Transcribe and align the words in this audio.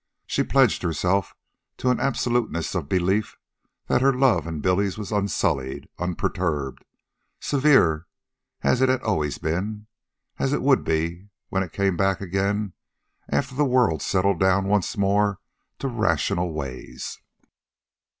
She 0.25 0.41
pledged 0.41 0.81
herself 0.81 1.35
to 1.77 1.91
an 1.91 1.99
absoluteness 1.99 2.73
of 2.73 2.89
belief 2.89 3.37
that 3.85 4.01
her 4.01 4.11
love 4.11 4.47
and 4.47 4.59
Billy's 4.59 4.97
was 4.97 5.11
unsullied, 5.11 5.87
unperturbed 5.99 6.83
severe 7.39 8.07
as 8.63 8.81
it 8.81 8.89
had 8.89 9.03
always 9.03 9.37
been, 9.37 9.85
as 10.39 10.53
it 10.53 10.63
would 10.63 10.83
be 10.83 11.27
when 11.49 11.61
it 11.61 11.71
came 11.71 11.97
back 11.97 12.19
again 12.19 12.73
after 13.29 13.53
the 13.53 13.63
world 13.63 14.01
settled 14.01 14.39
down 14.39 14.65
once 14.67 14.97
more 14.97 15.39
to 15.77 15.87
rational 15.87 16.51
ways. 16.51 17.19